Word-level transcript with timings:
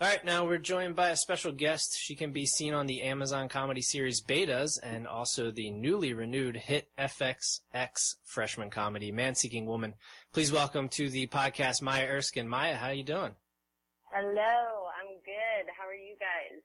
All 0.00 0.06
right, 0.06 0.24
now 0.24 0.44
we're 0.46 0.58
joined 0.58 0.94
by 0.94 1.08
a 1.08 1.16
special 1.16 1.50
guest. 1.50 1.98
She 1.98 2.14
can 2.14 2.30
be 2.32 2.46
seen 2.46 2.72
on 2.72 2.86
the 2.86 3.02
Amazon 3.02 3.48
comedy 3.48 3.80
series 3.82 4.20
Betas 4.22 4.78
and 4.80 5.08
also 5.08 5.50
the 5.50 5.70
newly 5.70 6.12
renewed 6.14 6.54
hit 6.56 6.88
FXX 6.96 8.14
freshman 8.24 8.70
comedy 8.70 9.10
Man 9.10 9.34
Seeking 9.34 9.66
Woman. 9.66 9.94
Please 10.32 10.52
welcome 10.52 10.88
to 10.90 11.10
the 11.10 11.26
podcast 11.26 11.82
Maya 11.82 12.06
Erskine. 12.06 12.48
Maya, 12.48 12.76
how 12.76 12.86
are 12.88 12.92
you 12.94 13.02
doing? 13.02 13.32
Hello, 14.12 14.30
I'm 15.00 15.16
good. 15.24 15.66
How 15.76 15.88
are 15.88 15.94
you 15.94 16.14
guys? 16.20 16.60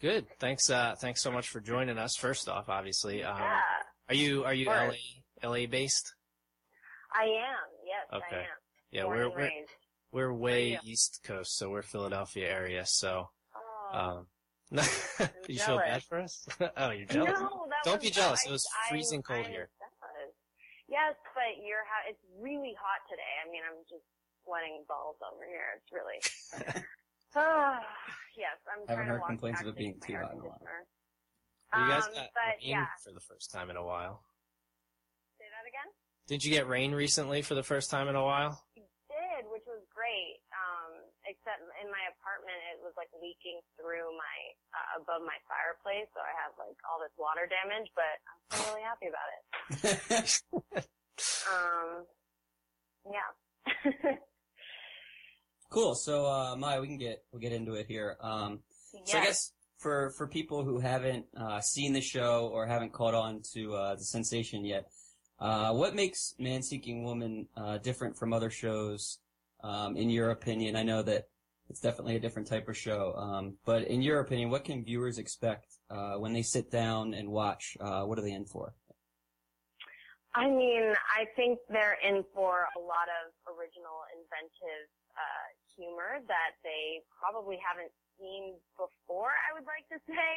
Good. 0.00 0.26
Thanks. 0.38 0.70
Uh, 0.70 0.94
thanks 0.98 1.20
so 1.20 1.30
much 1.30 1.50
for 1.50 1.60
joining 1.60 1.98
us. 1.98 2.16
First 2.16 2.48
off, 2.48 2.70
obviously, 2.70 3.22
um, 3.22 3.36
Yeah, 3.38 3.60
are 4.08 4.14
you 4.14 4.44
are 4.44 4.54
you 4.54 4.66
LA. 4.66 4.92
LA 5.44 5.66
based? 5.66 6.14
I 7.12 7.24
am. 7.24 7.68
Yes, 7.84 8.22
Okay. 8.22 8.36
I 8.36 8.40
am. 8.40 8.46
Yeah, 8.92 9.02
Born 9.02 9.18
we're 9.18 9.28
we're. 9.28 9.50
We're 10.12 10.32
way 10.32 10.70
you? 10.72 10.78
East 10.84 11.20
Coast, 11.24 11.56
so 11.56 11.70
we're 11.70 11.82
Philadelphia 11.82 12.48
area. 12.48 12.84
So, 12.86 13.30
Oh, 13.54 13.98
um, 13.98 14.26
you 15.48 15.58
feel 15.58 15.78
bad 15.78 16.02
for 16.04 16.20
us? 16.20 16.46
oh, 16.76 16.90
you're 16.90 17.06
jealous. 17.06 17.40
No, 17.40 17.66
that 17.70 17.84
Don't 17.84 17.94
was, 18.00 18.04
be 18.04 18.10
jealous. 18.10 18.40
I- 18.44 18.48
It 18.48 18.52
was 18.52 18.66
I- 18.84 18.88
freezing 18.90 19.22
cold 19.22 19.46
I'm 19.46 19.50
here. 19.50 19.68
jealous. 19.78 20.34
Yes, 20.88 21.14
but 21.34 21.60
you're 21.64 21.84
ha- 21.88 22.08
it's 22.08 22.20
really 22.40 22.72
hot 22.80 23.00
today. 23.08 23.32
I 23.44 23.50
mean, 23.52 23.60
I'm 23.64 23.80
just 23.88 24.04
sweating 24.44 24.84
balls 24.88 25.16
over 25.24 25.44
here. 25.44 25.76
It's 25.76 25.92
really. 25.92 26.84
Ah, 27.36 27.84
yes, 28.40 28.56
I'm 28.64 28.86
trying 28.88 29.04
heard 29.06 29.14
to 29.16 29.20
walk 29.20 29.28
complaints 29.28 29.60
back 29.60 29.68
of 29.68 29.74
it 29.76 29.78
being 29.78 30.00
too 30.00 30.16
hot 30.16 30.32
in 30.32 30.40
a 30.40 30.48
while. 30.48 30.56
conditioner. 30.56 30.80
You 31.76 31.88
guys 31.92 32.06
Um, 32.08 32.14
got 32.16 32.32
but 32.32 32.56
rain 32.56 32.72
yeah, 32.72 32.86
for 33.04 33.12
the 33.12 33.20
first 33.20 33.52
time 33.52 33.68
in 33.68 33.76
a 33.76 33.84
while. 33.84 34.24
say 35.36 35.44
that 35.44 35.68
again. 35.68 35.92
Did 36.26 36.42
you 36.42 36.50
get 36.50 36.66
rain 36.68 36.92
recently 36.96 37.42
for 37.42 37.54
the 37.54 37.62
first 37.62 37.90
time 37.90 38.08
in 38.08 38.16
a 38.16 38.24
while? 38.24 38.64
did, 38.74 39.44
which 39.52 39.62
was 39.68 39.84
great. 39.92 40.40
Um, 40.56 41.04
except 41.28 41.60
in 41.78 41.92
my 41.92 42.02
apartment, 42.16 42.56
it 42.72 42.80
was 42.80 42.96
like 42.96 43.12
leaking 43.20 43.60
through 43.76 44.08
my 44.16 44.36
uh, 44.72 45.04
above 45.04 45.22
my 45.22 45.36
fireplace, 45.44 46.08
so 46.16 46.24
I 46.24 46.32
have 46.42 46.56
like 46.56 46.74
all 46.88 46.98
this 46.98 47.12
water 47.20 47.44
damage. 47.44 47.92
But 47.92 48.16
I'm 48.24 48.40
still 48.48 48.64
really 48.72 48.86
happy 48.88 49.08
about 49.12 49.28
it. 49.36 50.90
Um, 51.50 52.04
yeah. 53.10 54.12
cool. 55.70 55.94
So, 55.94 56.26
uh, 56.26 56.56
Maya, 56.56 56.80
we 56.80 56.86
can 56.86 56.98
get 56.98 57.24
we'll 57.32 57.40
get 57.40 57.52
into 57.52 57.74
it 57.74 57.86
here. 57.86 58.16
Um, 58.20 58.60
So 59.04 59.18
I 59.18 59.24
guess 59.24 59.52
for 59.78 60.12
for 60.16 60.26
people 60.26 60.64
who 60.64 60.78
haven't 60.78 61.26
uh, 61.36 61.60
seen 61.60 61.92
the 61.92 62.00
show 62.00 62.48
or 62.52 62.66
haven't 62.66 62.92
caught 62.92 63.14
on 63.14 63.42
to 63.54 63.74
uh, 63.74 63.94
the 63.96 64.04
sensation 64.04 64.64
yet, 64.64 64.86
uh, 65.38 65.72
what 65.72 65.94
makes 65.94 66.34
Man 66.38 66.62
Seeking 66.62 67.04
Woman 67.04 67.46
uh, 67.56 67.78
different 67.78 68.16
from 68.16 68.32
other 68.32 68.50
shows? 68.50 69.18
Um, 69.62 69.96
in 69.96 70.10
your 70.10 70.30
opinion, 70.30 70.76
I 70.76 70.82
know 70.82 71.02
that 71.02 71.24
it's 71.68 71.80
definitely 71.80 72.16
a 72.16 72.20
different 72.20 72.48
type 72.48 72.68
of 72.68 72.76
show. 72.76 73.14
Um, 73.16 73.58
but 73.64 73.84
in 73.84 74.00
your 74.00 74.20
opinion, 74.20 74.50
what 74.50 74.64
can 74.64 74.84
viewers 74.84 75.18
expect 75.18 75.66
uh, 75.90 76.14
when 76.14 76.32
they 76.32 76.42
sit 76.42 76.70
down 76.70 77.14
and 77.14 77.28
watch? 77.28 77.76
Uh, 77.80 78.02
what 78.02 78.18
are 78.18 78.22
they 78.22 78.32
in 78.32 78.46
for? 78.46 78.74
I 80.34 80.46
mean, 80.46 80.94
I 80.94 81.26
think 81.34 81.58
they're 81.68 81.98
in 82.04 82.22
for 82.34 82.68
a 82.76 82.80
lot 82.80 83.10
of 83.10 83.34
original, 83.50 84.06
inventive 84.14 84.86
uh, 85.16 85.46
humor 85.74 86.22
that 86.30 86.52
they 86.62 87.02
probably 87.18 87.58
haven't 87.58 87.90
seen 88.20 88.54
before. 88.78 89.34
I 89.34 89.50
would 89.56 89.66
like 89.66 89.88
to 89.90 89.98
say, 90.06 90.30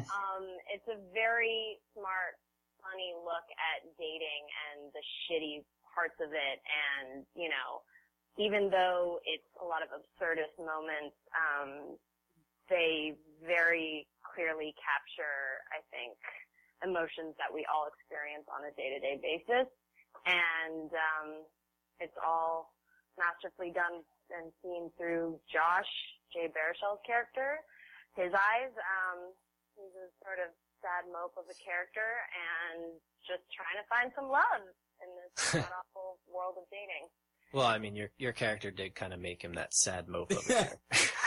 um, 0.08 0.46
it's 0.72 0.88
a 0.88 0.96
very 1.12 1.76
smart, 1.92 2.40
funny 2.80 3.12
look 3.12 3.44
at 3.60 3.84
dating 4.00 4.44
and 4.72 4.88
the 4.96 5.04
shitty 5.26 5.68
parts 5.92 6.16
of 6.24 6.32
it, 6.32 6.58
and 6.64 7.28
you 7.36 7.52
know, 7.52 7.84
even 8.38 8.70
though 8.72 9.20
it's 9.28 9.48
a 9.60 9.66
lot 9.66 9.84
of 9.84 9.92
absurdist 9.92 10.56
moments, 10.56 11.16
um, 11.36 11.96
they 12.70 13.12
very 13.44 14.08
clearly 14.24 14.72
capture, 14.80 15.60
I 15.68 15.84
think, 15.92 16.16
emotions 16.80 17.36
that 17.36 17.52
we 17.52 17.66
all 17.68 17.86
experience 17.86 18.48
on 18.48 18.64
a 18.64 18.72
day-to-day 18.72 19.20
basis. 19.20 19.68
And 20.24 20.88
um, 20.88 21.28
it's 22.00 22.16
all 22.18 22.72
masterfully 23.20 23.74
done 23.74 24.00
and 24.32 24.48
seen 24.64 24.88
through 24.96 25.36
Josh, 25.52 25.90
Jay 26.32 26.48
Baruchel's 26.48 27.02
character. 27.04 27.60
His 28.16 28.32
eyes, 28.32 28.72
um, 28.72 29.36
he's 29.76 29.92
a 29.92 30.08
sort 30.24 30.40
of 30.40 30.52
sad 30.80 31.06
mope 31.12 31.36
of 31.36 31.46
a 31.46 31.56
character 31.60 32.24
and 32.32 32.96
just 33.22 33.44
trying 33.52 33.76
to 33.78 33.86
find 33.92 34.08
some 34.16 34.32
love 34.32 34.64
in 35.04 35.08
this 35.20 35.32
god-awful 35.62 36.18
world 36.26 36.56
of 36.56 36.66
dating. 36.72 37.06
Well, 37.52 37.68
I 37.68 37.76
mean, 37.78 37.94
your 37.94 38.08
your 38.16 38.32
character 38.32 38.70
did 38.72 38.94
kind 38.96 39.12
of 39.12 39.20
make 39.20 39.44
him 39.44 39.52
that 39.60 39.74
sad 39.76 40.08
mope 40.08 40.32
of 40.32 40.40
a. 40.48 40.72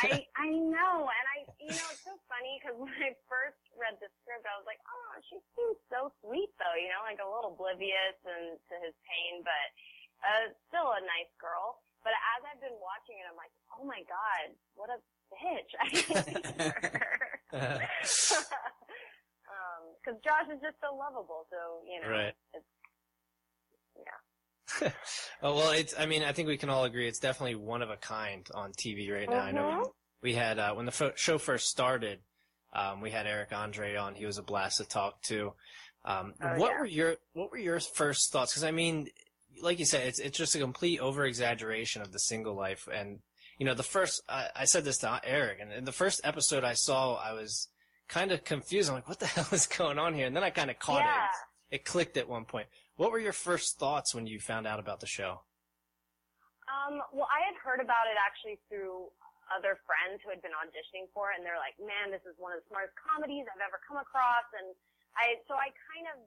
I 0.02 0.26
I 0.38 0.50
know, 0.50 1.06
and 1.06 1.26
I 1.38 1.46
you 1.62 1.70
know 1.70 1.88
it's 1.94 2.02
so 2.02 2.18
funny 2.26 2.58
because 2.58 2.74
when 2.82 2.90
I 2.98 3.14
first 3.30 3.62
read 3.78 3.94
the 4.02 4.10
script, 4.22 4.46
I 4.50 4.58
was 4.58 4.66
like, 4.66 4.82
oh, 4.90 5.12
she 5.30 5.38
seems 5.54 5.78
so 5.94 6.10
sweet 6.26 6.50
though, 6.58 6.74
you 6.82 6.90
know, 6.90 7.06
like 7.06 7.22
a 7.22 7.28
little 7.30 7.54
oblivious 7.54 8.18
and 8.26 8.58
to 8.58 8.76
his 8.82 8.98
pain, 9.06 9.46
but 9.46 9.68
uh, 10.26 10.46
still 10.74 10.90
a 10.98 11.02
nice 11.06 11.30
girl. 11.38 11.78
But 12.02 12.18
as 12.38 12.42
I've 12.50 12.62
been 12.62 12.78
watching 12.82 13.18
it, 13.22 13.26
I'm 13.30 13.38
like, 13.38 13.54
oh 13.78 13.86
my 13.86 14.02
god, 14.10 14.54
what 14.74 14.90
a 14.94 14.98
bitch! 15.30 15.72
I 15.82 15.88
hate 15.94 16.46
her. 17.06 17.86
Um, 19.46 19.94
because 20.02 20.18
Josh 20.26 20.50
is 20.50 20.58
just 20.62 20.78
so 20.82 20.94
lovable, 20.98 21.46
so 21.54 21.86
you 21.86 22.02
know, 22.02 22.10
Right. 22.10 22.34
it's 22.54 22.66
yeah. 23.98 24.18
oh 25.42 25.56
well, 25.56 25.72
it's. 25.72 25.94
I 25.98 26.06
mean, 26.06 26.24
I 26.24 26.32
think 26.32 26.48
we 26.48 26.58
can 26.58 26.70
all 26.70 26.84
agree 26.86 27.08
it's 27.08 27.20
definitely 27.20 27.56
one 27.56 27.82
of 27.82 27.90
a 27.90 27.98
kind 27.98 28.48
on 28.54 28.72
TV 28.74 29.12
right 29.12 29.30
now. 29.30 29.40
I 29.42 29.52
know 29.52 29.62
Mhm. 29.86 29.92
we 30.22 30.34
had 30.34 30.60
uh, 30.60 30.74
when 30.74 30.86
the 30.86 30.92
fo- 30.92 31.14
show 31.16 31.38
first 31.38 31.70
started, 31.70 32.20
um, 32.74 33.02
we 33.02 33.12
had 33.12 33.28
Eric 33.28 33.54
Andre 33.54 33.96
on. 33.96 34.16
He 34.16 34.26
was 34.26 34.38
a 34.38 34.44
blast 34.44 34.78
to 34.78 34.86
talk 34.86 35.22
to. 35.24 35.54
Um, 36.04 36.34
Oh, 36.42 36.58
what 36.58 36.72
yeah. 36.72 36.80
were 36.80 36.86
your 36.86 37.16
What 37.34 37.52
were 37.52 37.58
your 37.58 37.80
first 37.80 38.32
thoughts? 38.32 38.54
Because 38.54 38.64
I 38.64 38.72
mean, 38.72 39.10
like 39.62 39.80
you 39.80 39.86
said, 39.86 40.08
it's 40.08 40.20
it's 40.20 40.38
just 40.38 40.56
a 40.56 40.60
complete 40.60 41.00
over 41.00 41.26
exaggeration 41.26 42.02
of 42.02 42.12
the 42.12 42.20
single 42.20 42.56
life. 42.56 42.88
And 42.92 43.20
you 43.58 43.66
know, 43.66 43.74
the 43.74 43.84
first 43.84 44.22
I, 44.28 44.50
I 44.56 44.66
said 44.66 44.84
this 44.84 44.98
to 45.00 45.22
Eric, 45.24 45.60
and 45.62 45.72
in 45.72 45.86
the 45.86 45.92
first 45.92 46.22
episode 46.24 46.64
I 46.64 46.74
saw, 46.74 47.16
I 47.16 47.34
was 47.34 47.70
kind 48.08 48.32
of 48.32 48.44
confused. 48.44 48.90
I'm 48.90 48.96
like, 48.96 49.08
what 49.08 49.20
the 49.20 49.26
hell 49.36 49.48
is 49.52 49.66
going 49.68 49.98
on 50.00 50.14
here? 50.14 50.28
And 50.28 50.36
then 50.36 50.44
I 50.44 50.50
kind 50.50 50.70
of 50.70 50.78
caught 50.80 51.02
Yeah. 51.06 51.26
it. 51.72 51.76
It 51.78 51.86
clicked 51.86 52.18
at 52.18 52.30
one 52.30 52.46
point. 52.46 52.68
What 52.96 53.12
were 53.12 53.20
your 53.20 53.36
first 53.36 53.76
thoughts 53.76 54.16
when 54.16 54.24
you 54.24 54.40
found 54.40 54.64
out 54.64 54.80
about 54.80 55.04
the 55.04 55.12
show? 55.12 55.44
Um, 56.72 57.04
well, 57.12 57.28
I 57.28 57.44
had 57.44 57.60
heard 57.60 57.84
about 57.84 58.08
it 58.08 58.16
actually 58.16 58.58
through 58.72 59.12
other 59.52 59.78
friends 59.86 60.24
who 60.24 60.32
had 60.32 60.42
been 60.42 60.56
auditioning 60.56 61.12
for 61.14 61.30
it, 61.30 61.38
and 61.38 61.44
they're 61.46 61.60
like, 61.62 61.78
"Man, 61.78 62.10
this 62.10 62.24
is 62.26 62.34
one 62.40 62.56
of 62.56 62.64
the 62.64 62.68
smartest 62.72 62.98
comedies 62.98 63.46
I've 63.52 63.62
ever 63.62 63.78
come 63.84 64.00
across." 64.00 64.48
And 64.58 64.74
I, 65.20 65.44
so 65.46 65.54
I 65.60 65.70
kind 65.92 66.08
of 66.16 66.18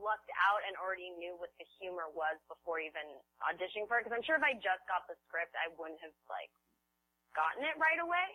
lucked 0.00 0.32
out 0.48 0.64
and 0.66 0.74
already 0.80 1.12
knew 1.14 1.36
what 1.36 1.52
the 1.60 1.66
humor 1.78 2.10
was 2.10 2.40
before 2.48 2.80
even 2.80 3.04
auditioning 3.44 3.86
for 3.86 4.00
it. 4.00 4.04
Because 4.08 4.16
I'm 4.16 4.24
sure 4.24 4.40
if 4.40 4.44
I 4.44 4.56
just 4.58 4.82
got 4.88 5.06
the 5.06 5.14
script, 5.28 5.54
I 5.60 5.70
wouldn't 5.76 6.00
have 6.02 6.16
like 6.26 6.50
gotten 7.36 7.62
it 7.68 7.76
right 7.76 8.00
away. 8.00 8.26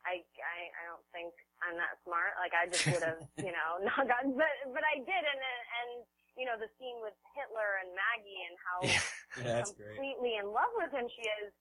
I, 0.00 0.24
I, 0.24 0.58
I 0.72 0.82
don't 0.88 1.04
think 1.12 1.34
I'm 1.60 1.76
that 1.76 2.00
smart. 2.08 2.38
Like 2.40 2.56
I 2.56 2.64
just 2.70 2.86
would 2.88 3.04
have, 3.04 3.20
you 3.46 3.52
know, 3.52 3.70
not 3.92 4.08
gotten, 4.08 4.32
but, 4.32 4.48
but 4.72 4.84
I 4.86 5.02
did. 5.02 5.22
And, 5.26 5.40
and, 5.44 5.90
you 6.38 6.46
know, 6.46 6.54
the 6.58 6.70
scene 6.78 6.98
with 7.02 7.14
Hitler 7.34 7.80
and 7.82 7.90
Maggie 7.94 8.42
and 8.46 8.56
how 8.60 8.78
Yeah, 9.40 9.62
that's 9.62 9.72
great. 9.74 9.94
completely 9.94 10.36
in 10.42 10.50
love 10.50 10.72
with 10.78 10.90
him 10.90 11.06
she 11.06 11.22
is, 11.42 11.54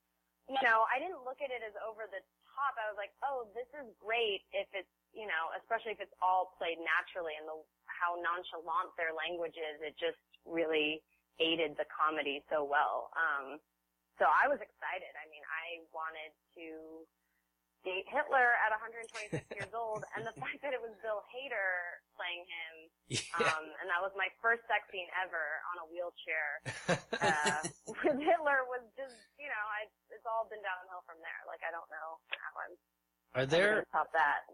you 0.50 0.58
know, 0.66 0.90
I 0.90 0.98
didn't 0.98 1.22
look 1.22 1.38
at 1.42 1.54
it 1.54 1.62
as 1.62 1.78
over 1.86 2.10
the 2.10 2.22
top. 2.58 2.74
I 2.82 2.90
was 2.90 2.98
like, 2.98 3.14
oh, 3.22 3.46
this 3.54 3.70
is 3.78 3.86
great 4.02 4.42
if 4.52 4.66
it's, 4.74 4.90
you 5.14 5.30
know, 5.30 5.54
especially 5.62 5.94
if 5.94 6.02
it's 6.02 6.16
all 6.20 6.58
played 6.58 6.82
naturally 6.82 7.38
and 7.38 7.46
the, 7.46 7.58
how 7.86 8.18
nonchalant 8.18 8.90
their 8.98 9.14
language 9.14 9.54
is. 9.58 9.78
It 9.86 9.94
just 10.02 10.18
really 10.50 11.06
aided 11.38 11.78
the 11.78 11.86
comedy 11.94 12.42
so 12.50 12.66
well. 12.66 13.14
Um, 13.14 13.62
so 14.18 14.26
I 14.28 14.50
was 14.50 14.58
excited. 14.60 15.14
I 15.16 15.26
mean, 15.30 15.46
I 15.46 15.86
wanted 15.96 16.34
to 16.58 16.66
date 17.88 18.04
Hitler 18.12 18.58
at 18.60 18.74
126 18.76 19.40
years 19.56 19.72
old, 19.72 20.04
and 20.18 20.28
the 20.28 20.36
fact 20.36 20.60
that 20.66 20.76
it 20.76 20.82
was 20.84 20.92
Bill 21.00 21.24
Hader 21.32 22.04
playing 22.18 22.44
him, 22.44 22.74
Yeah. 23.08 23.56
um, 23.56 23.69
was 24.10 24.18
my 24.18 24.34
first 24.42 24.66
sex 24.66 24.90
scene 24.90 25.06
ever 25.22 25.62
on 25.70 25.86
a 25.86 25.88
wheelchair 25.94 26.50
uh, 27.22 27.62
with 27.86 28.18
Hitler 28.18 28.66
was 28.66 28.82
just, 28.98 29.14
you 29.38 29.46
know, 29.46 29.66
I, 29.70 29.86
it's 30.10 30.26
all 30.26 30.50
been 30.50 30.66
downhill 30.66 31.06
from 31.06 31.22
there. 31.22 31.42
Like, 31.46 31.62
I 31.62 31.70
don't 31.70 31.86
know 31.94 32.18
how 32.34 32.52
I'm 32.66 32.74
are 33.38 33.46
there 33.46 33.86
top 33.94 34.10
that. 34.18 34.50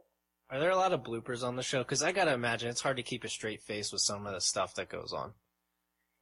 are 0.51 0.59
there 0.59 0.75
a 0.75 0.75
lot 0.75 0.91
of 0.91 1.07
bloopers 1.07 1.47
on 1.47 1.55
the 1.55 1.63
show? 1.63 1.79
Because 1.79 2.03
I 2.03 2.11
gotta 2.11 2.35
imagine 2.35 2.67
it's 2.67 2.83
hard 2.83 2.99
to 2.99 3.07
keep 3.07 3.23
a 3.23 3.31
straight 3.31 3.63
face 3.63 3.95
with 3.95 4.03
some 4.03 4.27
of 4.27 4.35
the 4.35 4.43
stuff 4.43 4.75
that 4.75 4.91
goes 4.91 5.15
on. 5.15 5.31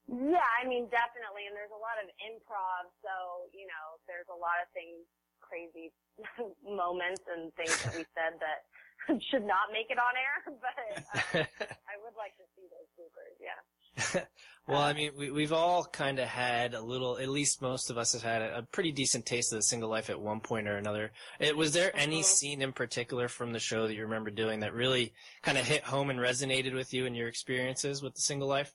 Yeah, 0.05 0.45
I 0.61 0.67
mean, 0.69 0.85
definitely, 0.93 1.49
and 1.49 1.57
there's 1.57 1.73
a 1.73 1.79
lot 1.81 1.97
of 1.97 2.11
improv, 2.21 2.91
so, 3.01 3.49
you 3.55 3.65
know, 3.65 3.97
there's 4.05 4.27
a 4.29 4.35
lot 4.37 4.61
of 4.61 4.67
things, 4.75 5.01
crazy 5.41 5.89
moments 6.61 7.23
and 7.25 7.49
things 7.55 7.73
that 7.81 7.95
we 7.95 8.05
said 8.13 8.37
that 8.43 8.69
should 9.31 9.45
not 9.45 9.71
make 9.71 9.87
it 9.89 9.97
on 9.97 10.13
air, 10.17 10.53
but 10.61 11.39
uh, 11.39 11.43
I 11.87 11.95
would 12.03 12.15
like 12.17 12.35
to 12.37 12.43
see 12.55 12.63
those 12.69 12.89
bloopers, 12.97 13.37
yeah. 13.39 14.25
Well, 14.65 14.79
I 14.81 14.93
mean, 14.93 15.11
we, 15.17 15.29
we've 15.29 15.51
all 15.51 15.83
kind 15.83 16.19
of 16.19 16.27
had 16.29 16.73
a 16.73 16.79
little, 16.79 17.17
at 17.17 17.27
least 17.27 17.61
most 17.61 17.89
of 17.89 17.97
us 17.97 18.13
have 18.13 18.23
had 18.23 18.41
a, 18.41 18.59
a 18.59 18.61
pretty 18.61 18.93
decent 18.93 19.25
taste 19.25 19.51
of 19.51 19.57
the 19.57 19.63
single 19.63 19.89
life 19.89 20.09
at 20.09 20.21
one 20.21 20.39
point 20.39 20.69
or 20.69 20.77
another. 20.77 21.11
It, 21.37 21.57
was 21.57 21.73
there 21.73 21.91
any 21.93 22.21
Mhm. 22.21 22.23
scene 22.23 22.61
in 22.61 22.71
particular 22.71 23.27
from 23.27 23.51
the 23.51 23.59
show 23.59 23.87
that 23.87 23.93
you 23.93 24.03
remember 24.03 24.31
doing 24.31 24.61
that 24.61 24.73
really 24.73 25.11
kind 25.41 25.57
of 25.57 25.67
hit 25.67 25.83
home 25.83 26.09
and 26.09 26.17
resonated 26.17 26.73
with 26.73 26.93
you 26.93 27.05
and 27.05 27.13
your 27.17 27.27
experiences 27.27 28.01
with 28.01 28.15
the 28.15 28.21
single 28.21 28.47
life? 28.47 28.73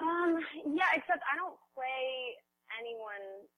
Um, 0.00 0.38
yeah, 0.54 0.86
except 0.94 1.24
I 1.26 1.34
don't 1.36 1.58
play 1.74 2.36
anyone, 2.78 3.48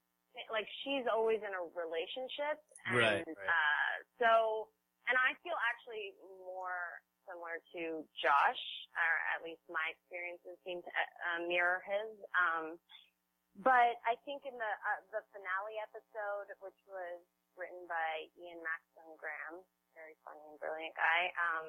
like 0.51 0.67
she's 0.85 1.05
always 1.12 1.41
in 1.45 1.53
a 1.53 1.62
relationship. 1.77 2.65
And, 2.87 2.97
Right, 2.97 3.25
right. 3.29 3.47
Uh, 3.47 3.93
so, 4.19 4.69
and 5.11 5.19
I 5.19 5.35
feel 5.43 5.59
actually 5.67 6.15
more 6.47 7.03
similar 7.27 7.59
to 7.75 8.07
Josh, 8.15 8.62
or 8.95 9.12
at 9.35 9.43
least 9.43 9.67
my 9.67 9.83
experiences 9.91 10.55
seem 10.62 10.79
to 10.87 10.91
uh, 10.95 11.43
mirror 11.51 11.83
his. 11.83 12.15
Um, 12.39 12.79
but 13.59 13.99
I 14.07 14.15
think 14.23 14.47
in 14.47 14.55
the 14.55 14.73
uh, 14.87 15.03
the 15.11 15.27
finale 15.35 15.83
episode, 15.83 16.55
which 16.62 16.79
was 16.87 17.19
written 17.59 17.83
by 17.91 18.31
Ian 18.39 18.62
Maxtone-Graham, 18.62 19.67
very 19.99 20.15
funny 20.23 20.47
and 20.47 20.55
brilliant 20.62 20.95
guy, 20.95 21.35
um, 21.35 21.67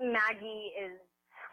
Maggie 0.00 0.72
is. 0.72 0.96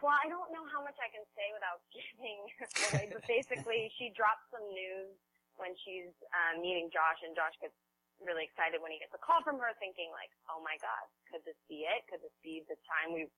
Well, 0.00 0.16
I 0.16 0.28
don't 0.28 0.52
know 0.52 0.64
how 0.68 0.84
much 0.84 0.96
I 1.00 1.08
can 1.12 1.24
say 1.36 1.52
without 1.52 1.84
giving 1.92 2.40
away, 2.88 3.04
but 3.12 3.24
basically, 3.28 3.92
she 4.00 4.12
drops 4.16 4.44
some 4.48 4.64
news 4.72 5.12
when 5.60 5.76
she's 5.84 6.12
uh, 6.32 6.56
meeting 6.60 6.88
Josh, 6.92 7.20
and 7.24 7.36
Josh 7.36 7.56
gets 7.60 7.76
really 8.22 8.48
excited 8.48 8.80
when 8.80 8.92
he 8.92 8.98
gets 9.00 9.12
a 9.12 9.20
call 9.20 9.42
from 9.44 9.60
her, 9.60 9.72
thinking 9.76 10.08
like, 10.12 10.32
"Oh 10.48 10.60
my 10.64 10.76
God, 10.80 11.04
could 11.28 11.44
this 11.44 11.58
be 11.68 11.84
it? 11.84 12.06
Could 12.08 12.24
this 12.24 12.34
be 12.40 12.64
the 12.68 12.78
time 12.88 13.12
we 13.12 13.28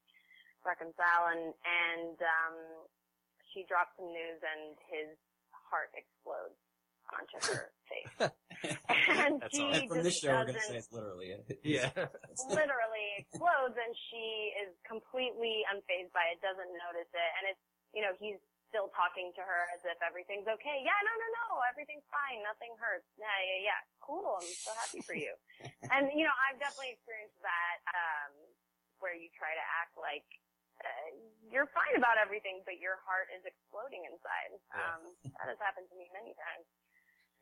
reconcile?" 0.63 1.33
And 1.35 1.55
and 1.65 2.17
um, 2.19 2.57
she 3.51 3.67
drops 3.67 3.95
some 3.99 4.11
news, 4.11 4.39
and 4.43 4.79
his 4.91 5.15
heart 5.51 5.91
explodes 5.97 6.57
onto 7.09 7.39
her 7.49 7.73
face, 7.89 8.15
and 9.25 9.41
That's 9.41 9.57
he 9.57 9.65
all. 9.65 9.73
And 9.73 9.89
from 9.89 10.03
this 10.05 10.19
show, 10.21 10.37
we're 10.37 10.53
gonna 10.53 10.61
say 10.61 10.77
it's 10.77 10.93
literally 10.93 11.33
it. 11.33 11.43
Yeah. 11.65 11.89
literally 12.49 13.09
explodes 13.19 13.77
and 13.77 13.93
she 14.13 14.53
is 14.61 14.71
completely 14.85 15.65
unfazed 15.73 16.13
by 16.13 16.29
it, 16.33 16.41
doesn't 16.45 16.69
notice 16.69 17.09
it, 17.09 17.31
and 17.41 17.45
it's, 17.49 17.65
you 17.97 18.03
know, 18.05 18.13
he's 18.21 18.41
still 18.69 18.93
talking 18.93 19.33
to 19.35 19.43
her 19.43 19.69
as 19.73 19.83
if 19.85 19.99
everything's 20.05 20.47
okay. 20.47 20.85
Yeah, 20.85 20.97
no, 21.05 21.13
no, 21.17 21.29
no, 21.43 21.47
everything's 21.69 22.05
fine, 22.13 22.45
nothing 22.45 22.73
hurts. 22.77 23.09
Yeah, 23.17 23.33
yeah, 23.41 23.73
yeah, 23.73 23.81
cool, 24.05 24.39
I'm 24.39 24.45
so 24.45 24.71
happy 24.77 25.01
for 25.03 25.17
you. 25.17 25.33
and, 25.95 26.13
you 26.13 26.29
know, 26.29 26.37
I've 26.47 26.61
definitely 26.61 26.95
experienced 26.97 27.41
that, 27.41 27.79
um, 27.93 28.33
where 29.01 29.17
you 29.17 29.33
try 29.33 29.57
to 29.57 29.67
act 29.81 29.97
like, 29.97 30.27
uh, 30.85 31.11
you're 31.51 31.67
fine 31.75 31.99
about 31.99 32.21
everything, 32.23 32.63
but 32.63 32.79
your 32.79 33.03
heart 33.03 33.27
is 33.35 33.43
exploding 33.43 34.07
inside. 34.07 34.53
Yeah. 34.71 34.79
Um, 34.79 35.03
that 35.43 35.51
has 35.51 35.59
happened 35.59 35.91
to 35.91 35.97
me 35.99 36.07
many 36.15 36.37
times. 36.39 36.67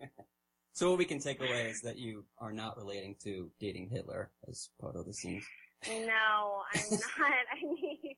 So 0.77 0.91
what 0.91 0.99
we 0.99 1.07
can 1.07 1.21
take 1.21 1.41
away 1.41 1.71
is 1.71 1.81
that 1.81 1.97
you 1.97 2.27
are 2.37 2.53
not 2.53 2.77
relating 2.77 3.17
to 3.25 3.51
dating 3.59 3.89
Hitler 3.89 4.31
as 4.47 4.69
part 4.79 4.95
of 4.95 5.07
the 5.07 5.15
scenes. 5.15 5.43
No, 5.89 6.65
I'm 6.75 6.91
not. 6.91 7.45
I 7.49 7.65
mean, 7.65 8.15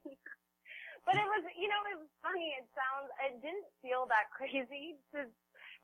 but 1.07 1.15
it 1.19 1.27
was, 1.27 1.43
you 1.55 1.69
know, 1.69 1.81
it 1.91 1.99
was 1.99 2.11
funny. 2.23 2.55
It 2.57 2.67
sounds, 2.75 3.09
it 3.25 3.39
didn't 3.43 3.69
feel 3.83 4.07
that 4.11 4.31
crazy 4.37 4.99
to 5.15 5.27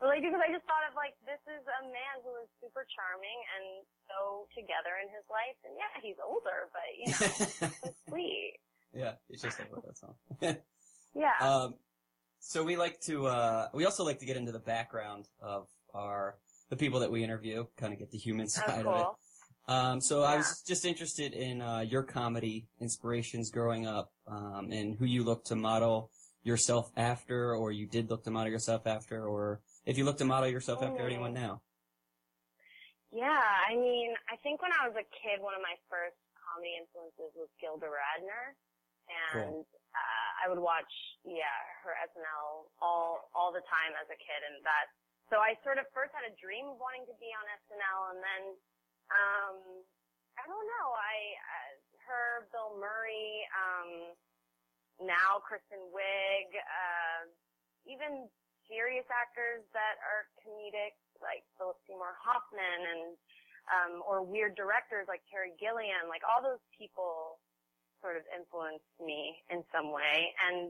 relate 0.02 0.22
to 0.22 0.32
because 0.32 0.44
I 0.44 0.50
just 0.50 0.66
thought 0.66 0.84
of 0.86 0.94
like, 0.98 1.14
this 1.26 1.42
is 1.46 1.62
a 1.62 1.80
man 1.86 2.14
who 2.22 2.34
is 2.42 2.48
super 2.58 2.86
charming 2.88 3.38
and 3.58 3.66
so 4.10 4.46
together 4.54 4.98
in 5.02 5.08
his 5.10 5.24
life. 5.30 5.58
And 5.62 5.74
yeah, 5.76 5.92
he's 6.02 6.18
older, 6.22 6.70
but 6.74 6.88
you 6.94 7.06
know, 7.10 7.22
so 7.82 7.90
sweet. 8.10 8.58
yeah, 8.94 9.18
it's 9.30 9.42
just 9.42 9.58
like 9.58 9.70
that 9.70 9.98
song. 9.98 10.16
Yeah. 11.14 11.30
um, 11.40 11.74
so 12.40 12.64
we 12.64 12.76
like 12.76 13.00
to, 13.02 13.28
uh, 13.28 13.68
we 13.72 13.84
also 13.84 14.04
like 14.04 14.18
to 14.18 14.26
get 14.26 14.36
into 14.36 14.50
the 14.50 14.58
background 14.58 15.28
of 15.40 15.68
our, 15.94 16.38
the 16.70 16.76
people 16.76 16.98
that 17.00 17.10
we 17.12 17.22
interview, 17.22 17.66
kind 17.76 17.92
of 17.92 18.00
get 18.00 18.10
the 18.10 18.18
human 18.18 18.46
oh, 18.46 18.48
side 18.48 18.84
of 18.84 19.00
it. 19.00 19.06
Cool. 19.66 19.74
Um, 19.74 20.00
so 20.00 20.22
I 20.22 20.36
was 20.36 20.62
just 20.66 20.84
interested 20.84 21.32
in 21.32 21.62
uh, 21.62 21.80
your 21.80 22.02
comedy 22.02 22.66
inspirations 22.80 23.50
growing 23.50 23.86
up, 23.86 24.12
um, 24.26 24.70
and 24.72 24.96
who 24.96 25.04
you 25.04 25.24
look 25.24 25.44
to 25.46 25.56
model 25.56 26.10
yourself 26.42 26.92
after, 26.96 27.56
or 27.56 27.72
you 27.72 27.86
did 27.86 28.10
look 28.10 28.24
to 28.24 28.30
model 28.30 28.52
yourself 28.52 28.86
after, 28.86 29.26
or 29.26 29.60
if 29.86 29.96
you 29.96 30.04
look 30.04 30.18
to 30.18 30.24
model 30.24 30.48
yourself 30.48 30.82
after 30.82 31.06
anyone 31.06 31.32
now. 31.32 31.60
Yeah, 33.14 33.30
I 33.30 33.78
mean, 33.78 34.10
I 34.26 34.36
think 34.42 34.60
when 34.60 34.74
I 34.74 34.90
was 34.90 34.98
a 34.98 35.06
kid, 35.14 35.38
one 35.38 35.54
of 35.54 35.62
my 35.62 35.78
first 35.86 36.18
comedy 36.34 36.74
influences 36.74 37.30
was 37.38 37.46
Gilda 37.62 37.86
Radner, 37.86 38.58
and 39.38 39.62
uh, 39.62 40.30
I 40.42 40.50
would 40.50 40.58
watch, 40.58 40.90
yeah, 41.22 41.62
her 41.86 41.94
SNL 42.10 42.68
all 42.82 43.30
all 43.32 43.54
the 43.54 43.62
time 43.70 43.94
as 43.96 44.10
a 44.10 44.18
kid, 44.18 44.40
and 44.44 44.60
that. 44.66 44.90
So 45.32 45.40
I 45.40 45.56
sort 45.64 45.80
of 45.80 45.88
first 45.96 46.12
had 46.12 46.28
a 46.28 46.34
dream 46.36 46.68
of 46.68 46.76
wanting 46.76 47.08
to 47.08 47.16
be 47.16 47.32
on 47.32 47.44
SNL, 47.64 48.00
and 48.12 48.20
then, 48.20 48.42
um, 49.12 49.56
I 50.38 50.42
don't 50.46 50.68
know, 50.68 50.88
I 50.94 51.16
uh, 51.36 51.72
her, 52.04 52.26
Bill 52.52 52.76
Murray, 52.76 53.48
um, 53.56 53.90
now 55.00 55.40
Kristen 55.42 55.80
Wiig, 55.90 56.48
uh, 56.52 57.28
even 57.88 58.28
serious 58.68 59.04
actors 59.12 59.64
that 59.72 60.00
are 60.04 60.28
comedic, 60.40 60.96
like 61.20 61.44
Philip 61.56 61.76
Seymour 61.88 62.16
Hoffman 62.20 62.80
and 62.84 63.04
um, 63.64 64.04
or 64.04 64.20
weird 64.20 64.52
directors 64.60 65.08
like 65.08 65.24
Terry 65.32 65.56
Gilliam, 65.56 66.04
like 66.12 66.20
all 66.28 66.44
those 66.44 66.60
people 66.76 67.40
sort 68.04 68.20
of 68.20 68.24
influenced 68.28 68.92
me 69.00 69.40
in 69.48 69.64
some 69.72 69.88
way. 69.88 70.36
And 70.44 70.68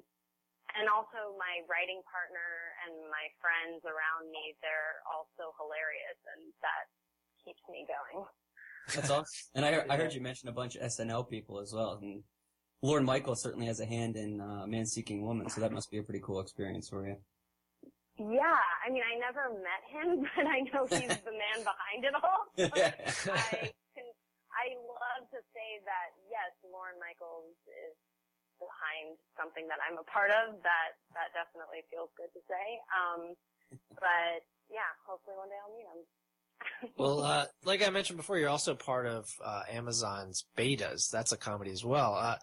and 0.74 0.90
also 0.90 1.34
my 1.38 1.62
writing 1.70 2.02
partner 2.06 2.50
and 2.86 3.06
my 3.06 3.30
friends 3.38 3.82
around 3.86 4.26
me, 4.30 4.58
they're 4.58 5.02
also 5.06 5.54
hilarious 5.58 6.18
and 6.34 6.50
that 6.62 6.90
keeps 7.44 7.62
me 7.70 7.86
going. 7.86 8.24
That's 8.94 9.10
awesome. 9.10 9.24
And 9.54 9.64
I, 9.64 9.72
heard- 9.72 9.88
I 9.90 9.96
heard 9.96 10.12
you 10.12 10.20
mention 10.20 10.48
a 10.48 10.52
bunch 10.52 10.76
of 10.76 10.82
SNL 10.82 11.28
people 11.28 11.60
as 11.60 11.72
well. 11.72 11.98
And 12.02 12.22
Lorne 12.82 13.04
Michael 13.04 13.34
certainly 13.34 13.66
has 13.66 13.80
a 13.80 13.86
hand 13.86 14.16
in 14.16 14.40
uh, 14.40 14.66
Man 14.66 14.84
Seeking 14.84 15.24
Woman, 15.24 15.48
so 15.48 15.60
that 15.60 15.72
must 15.72 15.90
be 15.90 15.98
a 15.98 16.02
pretty 16.02 16.20
cool 16.20 16.40
experience 16.40 16.88
for 16.88 17.06
you. 17.06 17.16
Yeah, 18.18 18.60
I 18.86 18.92
mean, 18.92 19.02
I 19.02 19.18
never 19.18 19.50
met 19.58 19.82
him, 19.90 20.22
but 20.36 20.46
I 20.46 20.60
know 20.70 20.86
he's 20.86 21.16
the 21.24 21.32
man 21.34 21.58
behind 21.64 22.00
it 22.04 22.14
all. 22.14 22.44
I 22.60 23.72
can, 23.96 24.06
I 24.52 24.66
love 24.78 25.22
to 25.32 25.40
say 25.50 25.80
that 25.88 26.08
yes, 26.30 26.52
Lorne 26.62 27.00
Michaels 27.02 27.56
is 27.66 27.96
behind 28.62 29.18
something 29.34 29.66
that 29.66 29.82
I'm 29.82 29.98
a 29.98 30.06
part 30.06 30.30
of. 30.30 30.60
That 30.62 30.94
that 31.18 31.34
definitely 31.34 31.82
feels 31.90 32.12
good 32.14 32.30
to 32.36 32.42
say. 32.46 32.66
Um, 32.94 33.34
but 33.98 34.46
yeah, 34.70 34.92
hopefully 35.08 35.34
one 35.34 35.50
day 35.50 35.58
I'll 35.58 35.74
meet 35.74 35.88
him. 35.90 36.06
Well, 36.96 37.22
uh, 37.22 37.46
like 37.64 37.86
I 37.86 37.90
mentioned 37.90 38.16
before, 38.16 38.38
you're 38.38 38.48
also 38.48 38.74
part 38.74 39.06
of 39.06 39.28
uh, 39.44 39.62
Amazon's 39.70 40.44
betas. 40.56 41.10
That's 41.10 41.32
a 41.32 41.36
comedy 41.36 41.70
as 41.70 41.84
well. 41.84 42.14
Uh, 42.14 42.36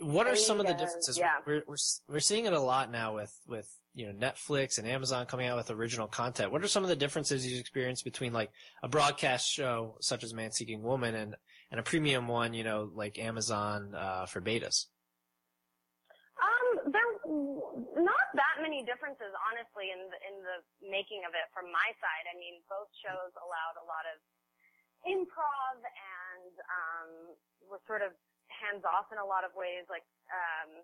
what 0.00 0.26
are 0.26 0.36
some 0.36 0.60
of 0.60 0.66
the 0.66 0.74
differences? 0.74 1.18
yeah. 1.18 1.36
We're, 1.46 1.62
we're 1.66 1.76
we're 2.08 2.20
seeing 2.20 2.46
it 2.46 2.52
a 2.52 2.60
lot 2.60 2.90
now 2.90 3.14
with 3.14 3.34
with 3.46 3.68
you 3.94 4.06
know 4.06 4.12
Netflix 4.12 4.78
and 4.78 4.88
Amazon 4.88 5.26
coming 5.26 5.46
out 5.46 5.56
with 5.56 5.70
original 5.70 6.06
content. 6.06 6.52
What 6.52 6.64
are 6.64 6.68
some 6.68 6.82
of 6.82 6.88
the 6.88 6.96
differences 6.96 7.46
you 7.46 7.58
experience 7.58 8.02
between 8.02 8.32
like 8.32 8.50
a 8.82 8.88
broadcast 8.88 9.50
show 9.50 9.96
such 10.00 10.24
as 10.24 10.34
Man 10.34 10.52
Seeking 10.52 10.82
Woman 10.82 11.14
and 11.14 11.36
and 11.70 11.80
a 11.80 11.82
premium 11.82 12.28
one, 12.28 12.54
you 12.54 12.64
know, 12.64 12.90
like 12.94 13.18
Amazon 13.18 13.94
uh, 13.94 14.26
for 14.26 14.40
betas? 14.40 14.86
Um, 16.40 16.92
there 16.92 17.02
not 17.96 18.13
many 18.74 18.82
differences, 18.82 19.30
honestly, 19.46 19.94
in 19.94 20.10
the 20.10 20.18
in 20.26 20.36
the 20.42 20.58
making 20.82 21.22
of 21.22 21.30
it 21.38 21.46
from 21.54 21.70
my 21.70 21.94
side. 22.02 22.26
I 22.26 22.34
mean, 22.34 22.58
both 22.66 22.90
shows 22.98 23.30
allowed 23.38 23.78
a 23.78 23.86
lot 23.86 24.02
of 24.10 24.18
improv 25.06 25.78
and 25.78 26.50
um, 26.66 27.10
were 27.70 27.78
sort 27.86 28.02
of 28.02 28.10
hands 28.50 28.82
off 28.82 29.14
in 29.14 29.22
a 29.22 29.26
lot 29.26 29.46
of 29.46 29.54
ways. 29.54 29.86
Like, 29.86 30.02
um, 30.26 30.82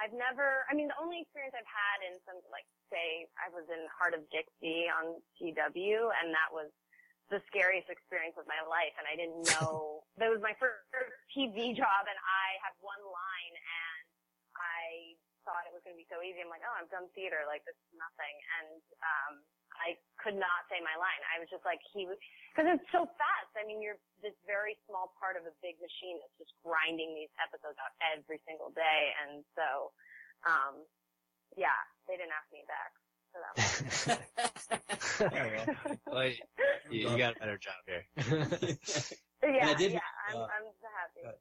I've 0.00 0.16
never. 0.16 0.64
I 0.70 0.72
mean, 0.72 0.88
the 0.88 0.96
only 0.96 1.20
experience 1.20 1.52
I've 1.52 1.68
had 1.68 1.98
in 2.08 2.16
some 2.24 2.40
like, 2.48 2.64
say, 2.88 3.28
I 3.36 3.52
was 3.52 3.68
in 3.68 3.84
Hart 3.92 4.16
of 4.16 4.24
Dixie 4.32 4.88
on 4.88 5.20
CW, 5.36 6.00
and 6.24 6.32
that 6.32 6.48
was 6.48 6.72
the 7.28 7.44
scariest 7.44 7.92
experience 7.92 8.40
of 8.40 8.48
my 8.48 8.64
life. 8.64 8.96
And 8.96 9.04
I 9.04 9.12
didn't 9.20 9.44
know 9.60 10.00
that 10.16 10.32
was 10.32 10.40
my 10.40 10.56
first 10.56 11.12
TV 11.36 11.76
job, 11.76 12.08
and 12.08 12.16
I 12.16 12.56
had 12.64 12.72
one 12.80 13.04
line 13.04 13.54
and. 13.60 14.00
I 14.58 15.14
thought 15.48 15.64
it 15.64 15.72
was 15.72 15.80
going 15.80 15.96
to 15.96 16.00
be 16.00 16.04
so 16.12 16.20
easy. 16.20 16.44
I'm 16.44 16.52
like, 16.52 16.60
oh, 16.60 16.76
I've 16.76 16.92
done 16.92 17.08
theater. 17.16 17.40
Like, 17.48 17.64
this 17.64 17.72
is 17.80 17.92
nothing. 17.96 18.34
And, 18.60 18.76
um, 19.00 19.34
I 19.78 19.94
could 20.18 20.34
not 20.34 20.66
say 20.66 20.82
my 20.82 20.98
line. 20.98 21.22
I 21.30 21.38
was 21.38 21.46
just 21.48 21.62
like, 21.62 21.78
he 21.94 22.02
was, 22.04 22.18
cause 22.58 22.66
it's 22.66 22.82
so 22.90 23.06
fast. 23.14 23.52
I 23.54 23.62
mean, 23.62 23.78
you're 23.78 23.94
this 24.26 24.34
very 24.42 24.74
small 24.90 25.14
part 25.22 25.38
of 25.38 25.46
a 25.46 25.54
big 25.62 25.78
machine 25.78 26.18
that's 26.18 26.34
just 26.40 26.50
grinding 26.66 27.14
these 27.14 27.30
episodes 27.38 27.78
out 27.78 27.94
every 28.02 28.42
single 28.42 28.74
day. 28.74 29.14
And 29.22 29.46
so, 29.54 29.94
um, 30.44 30.82
yeah, 31.54 31.78
they 32.10 32.18
didn't 32.18 32.34
ask 32.34 32.50
me 32.50 32.66
back 32.66 32.90
for 33.30 33.38
that 33.38 33.54
one. 33.54 33.70
well, 36.10 36.26
you, 36.90 36.90
you 36.90 37.14
got 37.18 37.36
a 37.36 37.38
better 37.38 37.58
job 37.58 37.78
here. 37.86 38.02
yeah, 39.46 39.70
I 39.70 39.74
did, 39.78 39.92
yeah, 39.94 40.00
I'm, 40.30 40.36
uh, 40.36 40.46
I'm 40.50 40.66
happy. 40.82 41.22
uh, 41.28 41.32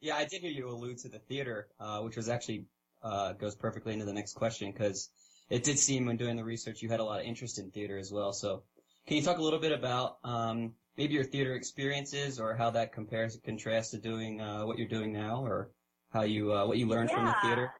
Yeah, 0.00 0.16
I 0.16 0.24
did 0.24 0.42
hear 0.42 0.50
you 0.50 0.68
allude 0.68 0.98
to 1.06 1.08
the 1.08 1.18
theater, 1.18 1.68
uh, 1.78 2.00
which 2.02 2.16
was 2.16 2.28
actually 2.28 2.66
uh, 3.04 3.34
goes 3.34 3.54
perfectly 3.54 3.92
into 3.92 4.04
the 4.04 4.12
next 4.12 4.32
question 4.32 4.72
because 4.72 5.10
it 5.50 5.62
did 5.62 5.78
seem 5.78 6.06
when 6.06 6.16
doing 6.16 6.36
the 6.36 6.44
research 6.44 6.82
you 6.82 6.88
had 6.88 7.00
a 7.00 7.04
lot 7.04 7.20
of 7.20 7.26
interest 7.26 7.58
in 7.58 7.70
theater 7.70 7.98
as 7.98 8.10
well. 8.10 8.32
So, 8.32 8.62
can 9.06 9.18
you 9.18 9.22
talk 9.22 9.38
a 9.38 9.42
little 9.42 9.60
bit 9.60 9.72
about 9.72 10.16
um, 10.24 10.72
maybe 10.96 11.14
your 11.14 11.24
theater 11.24 11.54
experiences 11.54 12.40
or 12.40 12.54
how 12.54 12.70
that 12.70 12.92
compares 12.92 13.34
and 13.34 13.44
contrasts 13.44 13.90
to 13.90 13.98
doing 13.98 14.40
uh, 14.40 14.64
what 14.64 14.78
you're 14.78 14.88
doing 14.88 15.12
now, 15.12 15.44
or 15.44 15.70
how 16.10 16.22
you 16.22 16.52
uh, 16.52 16.66
what 16.66 16.78
you 16.78 16.86
learned 16.86 17.10
from 17.10 17.26
the 17.26 17.34
theater? 17.42 17.70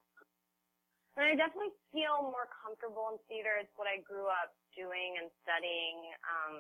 And 1.17 1.27
I 1.27 1.35
definitely 1.35 1.73
feel 1.93 2.23
more 2.23 2.51
comfortable 2.63 3.09
in 3.15 3.19
theater. 3.31 3.57
It's 3.61 3.73
what 3.77 3.87
I 3.87 4.03
grew 4.03 4.27
up 4.27 4.53
doing 4.77 5.15
and 5.23 5.31
studying. 5.47 5.97
Um, 6.27 6.55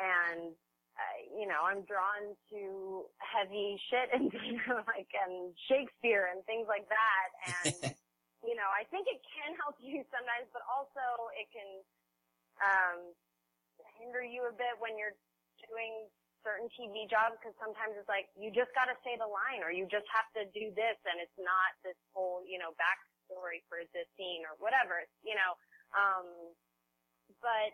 and, 0.00 0.56
uh, 0.98 1.18
you 1.32 1.46
know, 1.46 1.62
I'm 1.64 1.86
drawn 1.86 2.34
to 2.52 2.60
heavy 3.22 3.80
shit 3.88 4.10
and, 4.12 4.28
like, 4.90 5.10
and 5.14 5.54
Shakespeare 5.70 6.28
and 6.28 6.44
things 6.44 6.66
like 6.66 6.86
that. 6.90 7.28
And, 7.64 7.94
you 8.48 8.54
know, 8.58 8.68
I 8.68 8.84
think 8.90 9.06
it 9.08 9.22
can 9.24 9.56
help 9.60 9.78
you 9.80 10.02
sometimes, 10.10 10.50
but 10.52 10.62
also 10.68 11.30
it 11.36 11.48
can, 11.54 11.70
um, 12.60 12.98
hinder 14.00 14.24
you 14.24 14.48
a 14.48 14.54
bit 14.56 14.76
when 14.80 14.96
you're 14.96 15.16
doing 15.68 16.08
certain 16.40 16.72
TV 16.72 17.04
jobs 17.04 17.36
because 17.36 17.52
sometimes 17.60 17.92
it's 18.00 18.08
like 18.08 18.32
you 18.32 18.48
just 18.48 18.72
got 18.72 18.88
to 18.88 18.96
say 19.04 19.12
the 19.20 19.28
line 19.28 19.60
or 19.60 19.68
you 19.68 19.84
just 19.92 20.08
have 20.08 20.24
to 20.32 20.48
do 20.56 20.72
this 20.72 20.96
and 21.04 21.20
it's 21.20 21.36
not 21.36 21.76
this 21.84 21.96
whole 22.16 22.40
you 22.48 22.56
know 22.56 22.72
back 22.80 22.96
story 23.28 23.62
for 23.70 23.84
this 23.94 24.08
scene 24.18 24.42
or 24.42 24.58
whatever, 24.58 25.06
you 25.22 25.38
know. 25.38 25.52
Um, 25.94 26.26
but 27.38 27.72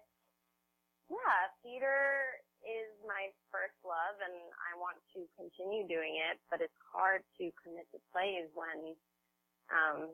yeah, 1.08 1.49
theater 1.64 2.42
is 2.66 2.90
my 3.06 3.30
first 3.54 3.78
love 3.87 4.18
and 4.18 4.35
I 4.58 4.75
want 4.75 4.99
to 5.14 5.23
continue 5.38 5.87
doing 5.87 6.18
it, 6.18 6.42
but 6.50 6.58
it's 6.58 6.76
hard 6.90 7.23
to 7.38 7.44
commit 7.62 7.87
to 7.94 7.99
plays 8.11 8.50
when, 8.58 8.99
um, 9.70 10.11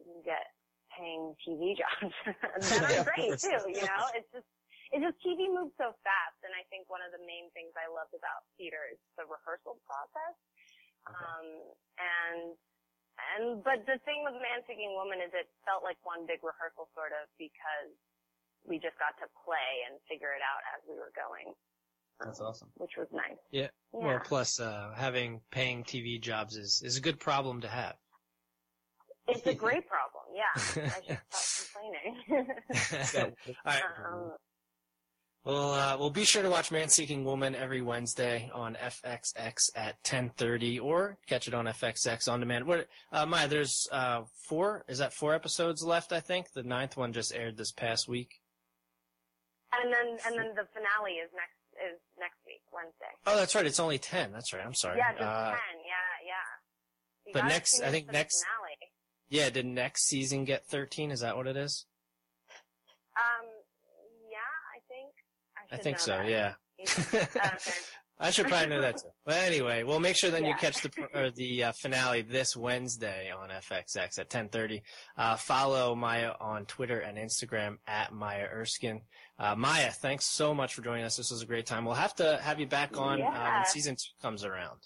you 0.00 0.20
get 0.24 0.52
paying 0.92 1.32
TV 1.40 1.76
jobs. 1.80 2.12
that 2.24 2.84
are 2.84 3.08
great 3.08 3.40
too, 3.40 3.60
you 3.72 3.84
know? 3.84 4.04
It's 4.12 4.28
just, 4.30 4.48
it's 4.92 5.04
just 5.04 5.18
TV 5.24 5.48
moves 5.48 5.72
so 5.80 5.96
fast 6.04 6.38
and 6.44 6.52
I 6.52 6.66
think 6.68 6.86
one 6.92 7.00
of 7.00 7.10
the 7.16 7.22
main 7.24 7.48
things 7.56 7.72
I 7.74 7.88
loved 7.88 8.12
about 8.12 8.44
theater 8.60 8.80
is 8.92 9.00
the 9.16 9.24
rehearsal 9.24 9.80
process. 9.88 10.36
Okay. 11.08 11.16
Um, 11.16 11.46
and 11.96 12.40
and 13.20 13.44
but 13.60 13.84
the 13.84 14.00
thing 14.08 14.24
with 14.24 14.36
Man 14.40 14.64
Seeking 14.64 14.96
Woman 14.96 15.20
is 15.20 15.32
it 15.36 15.48
felt 15.68 15.84
like 15.84 16.00
one 16.02 16.24
big 16.24 16.40
rehearsal 16.40 16.88
sort 16.96 17.12
of 17.12 17.28
because 17.36 17.92
we 18.64 18.76
just 18.80 18.96
got 19.00 19.16
to 19.20 19.28
play 19.44 19.88
and 19.88 19.96
figure 20.08 20.32
it 20.36 20.44
out 20.44 20.60
as 20.76 20.80
we 20.84 20.96
were 20.96 21.12
going. 21.16 21.52
That's 22.24 22.40
awesome. 22.40 22.68
Which 22.76 22.92
was 22.98 23.08
nice. 23.12 23.38
Yeah. 23.50 23.62
yeah. 23.62 23.68
Well, 23.92 24.20
plus 24.24 24.60
uh, 24.60 24.92
having 24.96 25.40
paying 25.50 25.84
TV 25.84 26.20
jobs 26.20 26.56
is 26.56 26.82
is 26.84 26.96
a 26.96 27.00
good 27.00 27.18
problem 27.18 27.60
to 27.62 27.68
have. 27.68 27.94
It's 29.28 29.46
a 29.46 29.54
great 29.54 29.84
problem. 29.94 30.24
Yeah. 30.34 30.52
I 30.54 31.00
should 31.06 31.18
stop 31.30 31.72
complaining. 32.26 33.36
All 33.66 33.72
right. 33.72 33.82
Um, 34.12 34.32
well, 35.42 35.72
uh, 35.72 35.96
we'll 35.98 36.10
be 36.10 36.24
sure 36.24 36.42
to 36.42 36.50
watch 36.50 36.70
Man 36.70 36.90
Seeking 36.90 37.24
Woman 37.24 37.54
every 37.54 37.80
Wednesday 37.80 38.50
on 38.52 38.74
FXX 38.74 39.70
at 39.74 40.02
10:30, 40.04 40.82
or 40.82 41.16
catch 41.26 41.48
it 41.48 41.54
on 41.54 41.64
FXX 41.64 42.30
on 42.30 42.40
demand. 42.40 42.66
What, 42.66 42.88
uh, 43.10 43.24
Maya? 43.24 43.48
There's 43.48 43.88
uh, 43.90 44.24
four. 44.46 44.84
Is 44.86 44.98
that 44.98 45.14
four 45.14 45.34
episodes 45.34 45.82
left? 45.82 46.12
I 46.12 46.20
think 46.20 46.52
the 46.52 46.62
ninth 46.62 46.98
one 46.98 47.14
just 47.14 47.34
aired 47.34 47.56
this 47.56 47.72
past 47.72 48.06
week. 48.06 48.40
And 49.72 49.90
then, 49.92 50.18
and 50.26 50.36
then 50.36 50.54
the 50.56 50.66
finale 50.74 51.12
is 51.12 51.30
next 51.32 51.59
is 51.80 51.98
next 52.18 52.38
week, 52.46 52.60
Wednesday. 52.72 53.12
Oh, 53.26 53.36
that's 53.36 53.54
right. 53.54 53.66
It's 53.66 53.80
only 53.80 53.98
ten. 53.98 54.32
That's 54.32 54.52
right. 54.52 54.64
I'm 54.64 54.74
sorry. 54.74 54.98
Yeah, 54.98 55.12
just 55.12 55.22
uh, 55.22 55.50
ten. 55.50 55.76
Yeah, 55.84 56.26
yeah. 56.26 57.26
You 57.26 57.32
but 57.34 57.44
next, 57.46 57.80
I 57.82 57.90
think 57.90 58.12
next. 58.12 58.42
Finale. 58.44 58.76
Yeah, 59.30 59.48
did 59.48 59.64
next 59.64 60.06
season 60.06 60.44
get 60.44 60.66
13? 60.66 61.12
Is 61.12 61.20
that 61.20 61.36
what 61.36 61.46
it 61.46 61.56
is? 61.56 61.86
Um, 63.16 63.46
Yeah, 64.28 64.38
I 64.74 64.80
think 64.88 65.14
I, 65.70 65.76
I 65.76 65.78
think 65.78 65.98
so. 66.00 66.18
That. 66.18 66.28
Yeah. 66.28 66.54
okay. 66.80 67.70
I 68.22 68.30
should 68.30 68.48
probably 68.48 68.68
know 68.68 68.82
that 68.82 68.98
too. 68.98 69.08
But 69.24 69.36
anyway, 69.38 69.82
we'll 69.82 69.98
make 69.98 70.14
sure 70.14 70.30
then 70.30 70.44
yeah. 70.44 70.50
you 70.50 70.54
catch 70.56 70.82
the 70.82 70.90
or 71.14 71.30
the 71.30 71.64
uh, 71.64 71.72
finale 71.72 72.20
this 72.20 72.54
Wednesday 72.54 73.30
on 73.30 73.48
FXX 73.48 74.18
at 74.18 74.28
10:30. 74.28 74.82
Uh, 75.16 75.36
follow 75.36 75.94
Maya 75.94 76.32
on 76.38 76.66
Twitter 76.66 77.00
and 77.00 77.16
Instagram 77.16 77.78
at 77.86 78.12
Maya 78.12 78.46
Erskine. 78.52 79.00
Uh, 79.38 79.54
Maya, 79.56 79.90
thanks 79.90 80.26
so 80.26 80.52
much 80.52 80.74
for 80.74 80.82
joining 80.82 81.04
us. 81.04 81.16
This 81.16 81.30
was 81.30 81.40
a 81.40 81.46
great 81.46 81.64
time. 81.64 81.86
We'll 81.86 81.94
have 81.94 82.14
to 82.16 82.38
have 82.42 82.60
you 82.60 82.66
back 82.66 82.98
on 82.98 83.20
yeah. 83.20 83.28
uh, 83.28 83.54
when 83.56 83.64
season 83.66 83.96
two 83.96 84.10
comes 84.20 84.44
around. 84.44 84.80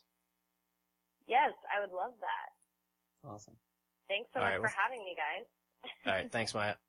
Yes, 1.26 1.52
I 1.76 1.80
would 1.80 1.90
love 1.90 2.12
that. 2.20 3.28
Awesome. 3.28 3.54
Thanks 4.08 4.28
so 4.32 4.40
All 4.40 4.46
much 4.46 4.52
right, 4.52 4.56
for 4.58 4.62
well, 4.62 4.72
having 4.84 5.04
me, 5.04 5.16
guys. 5.16 5.46
All 6.06 6.12
right, 6.12 6.30
thanks, 6.30 6.54
Maya. 6.54 6.74